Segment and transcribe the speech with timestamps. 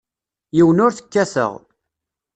[0.55, 1.53] Yiwen ur t-kkateɣ.